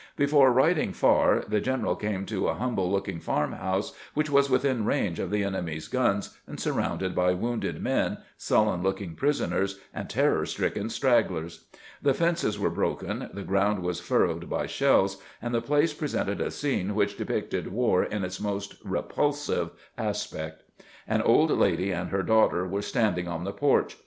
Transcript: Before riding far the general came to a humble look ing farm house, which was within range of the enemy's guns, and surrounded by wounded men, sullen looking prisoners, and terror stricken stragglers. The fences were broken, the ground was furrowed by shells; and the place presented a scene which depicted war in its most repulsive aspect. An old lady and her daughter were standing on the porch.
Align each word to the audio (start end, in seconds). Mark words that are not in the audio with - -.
Before 0.17 0.51
riding 0.51 0.93
far 0.93 1.43
the 1.47 1.61
general 1.61 1.95
came 1.95 2.25
to 2.25 2.47
a 2.47 2.55
humble 2.55 2.91
look 2.91 3.07
ing 3.07 3.19
farm 3.19 3.51
house, 3.51 3.93
which 4.15 4.31
was 4.31 4.49
within 4.49 4.83
range 4.83 5.19
of 5.19 5.29
the 5.29 5.43
enemy's 5.43 5.87
guns, 5.87 6.35
and 6.47 6.59
surrounded 6.59 7.13
by 7.13 7.35
wounded 7.35 7.83
men, 7.83 8.17
sullen 8.35 8.81
looking 8.81 9.13
prisoners, 9.13 9.79
and 9.93 10.09
terror 10.09 10.47
stricken 10.47 10.89
stragglers. 10.89 11.65
The 12.01 12.15
fences 12.15 12.57
were 12.57 12.71
broken, 12.71 13.29
the 13.31 13.43
ground 13.43 13.83
was 13.83 13.99
furrowed 13.99 14.49
by 14.49 14.65
shells; 14.65 15.21
and 15.39 15.53
the 15.53 15.61
place 15.61 15.93
presented 15.93 16.41
a 16.41 16.49
scene 16.49 16.95
which 16.95 17.15
depicted 17.15 17.71
war 17.71 18.03
in 18.03 18.23
its 18.23 18.41
most 18.41 18.77
repulsive 18.83 19.69
aspect. 19.99 20.63
An 21.07 21.21
old 21.21 21.51
lady 21.51 21.91
and 21.91 22.09
her 22.09 22.23
daughter 22.23 22.65
were 22.67 22.81
standing 22.81 23.27
on 23.27 23.43
the 23.43 23.53
porch. 23.53 23.97